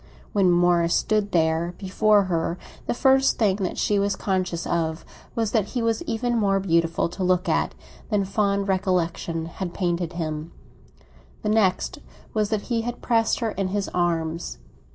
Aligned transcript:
When 0.33 0.49
Morris 0.49 0.95
stood 0.95 1.31
there 1.31 1.75
before 1.77 2.23
her, 2.23 2.57
the 2.87 2.95
first 2.95 3.37
thing 3.37 3.57
that 3.57 3.77
she 3.77 3.99
was 3.99 4.15
conscious 4.15 4.65
of 4.65 5.05
was 5.35 5.51
that 5.51 5.65
he 5.77 5.83
was 5.83 6.01
even 6.07 6.39
more 6.39 6.59
beautiful 6.59 7.07
to 7.09 7.23
look 7.23 7.47
at 7.47 7.75
than 8.09 8.25
fond 8.25 8.67
recollection 8.67 9.45
had 9.45 9.75
painted 9.75 10.13
him; 10.13 10.53
the 11.43 11.49
next 11.49 11.99
was 12.33 12.49
that 12.49 12.61
he 12.61 12.81
had 12.81 13.03
pressed 13.03 13.41
her 13.41 13.51
in 13.51 13.67
his 13.67 13.89
arms. 13.89 14.57